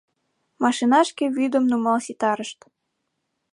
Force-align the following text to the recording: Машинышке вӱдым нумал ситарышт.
Машинышке 0.63 1.25
вӱдым 1.35 1.63
нумал 1.71 1.97
ситарышт. 2.05 2.59